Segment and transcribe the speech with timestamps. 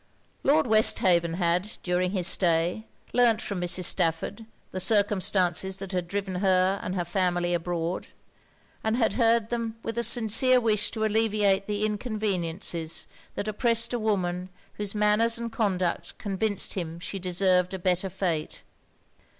[0.41, 3.83] Lord Westhaven had, during his stay, learnt from Mrs.
[3.83, 8.07] Stafford the circumstances that had driven her and her family abroad;
[8.83, 13.99] and had heard them with a sincere wish to alleviate the inconveniences that oppressed a
[13.99, 18.63] woman whose manners and conduct convinced him she deserved a better fate.